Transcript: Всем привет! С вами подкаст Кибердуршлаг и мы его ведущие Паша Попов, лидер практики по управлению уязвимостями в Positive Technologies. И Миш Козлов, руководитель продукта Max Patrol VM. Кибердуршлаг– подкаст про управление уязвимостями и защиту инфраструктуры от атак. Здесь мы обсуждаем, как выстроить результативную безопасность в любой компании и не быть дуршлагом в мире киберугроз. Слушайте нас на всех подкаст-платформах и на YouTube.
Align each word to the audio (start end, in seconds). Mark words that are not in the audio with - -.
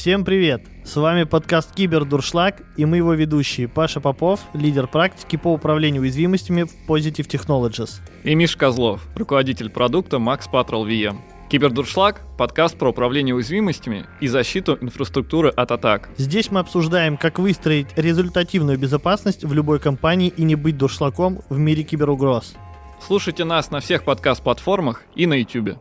Всем 0.00 0.24
привет! 0.24 0.62
С 0.82 0.96
вами 0.96 1.24
подкаст 1.24 1.74
Кибердуршлаг 1.74 2.62
и 2.78 2.86
мы 2.86 2.96
его 2.96 3.12
ведущие 3.12 3.68
Паша 3.68 4.00
Попов, 4.00 4.40
лидер 4.54 4.86
практики 4.86 5.36
по 5.36 5.52
управлению 5.52 6.00
уязвимостями 6.00 6.62
в 6.62 6.90
Positive 6.90 7.28
Technologies. 7.28 8.00
И 8.24 8.34
Миш 8.34 8.56
Козлов, 8.56 9.06
руководитель 9.14 9.68
продукта 9.68 10.16
Max 10.16 10.44
Patrol 10.50 10.86
VM. 10.86 11.18
Кибердуршлаг– 11.50 12.22
подкаст 12.38 12.78
про 12.78 12.88
управление 12.88 13.34
уязвимостями 13.34 14.06
и 14.22 14.26
защиту 14.26 14.78
инфраструктуры 14.80 15.50
от 15.50 15.70
атак. 15.70 16.08
Здесь 16.16 16.50
мы 16.50 16.60
обсуждаем, 16.60 17.18
как 17.18 17.38
выстроить 17.38 17.88
результативную 17.94 18.78
безопасность 18.78 19.44
в 19.44 19.52
любой 19.52 19.80
компании 19.80 20.32
и 20.34 20.44
не 20.44 20.54
быть 20.54 20.78
дуршлагом 20.78 21.42
в 21.50 21.58
мире 21.58 21.82
киберугроз. 21.82 22.54
Слушайте 23.06 23.44
нас 23.44 23.70
на 23.70 23.80
всех 23.80 24.04
подкаст-платформах 24.04 25.02
и 25.14 25.26
на 25.26 25.34
YouTube. 25.34 25.76